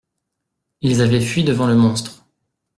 [0.81, 2.25] Ils avaient fui devant le monstre.